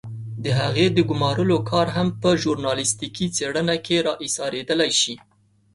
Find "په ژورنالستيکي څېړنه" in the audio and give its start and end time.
2.21-3.75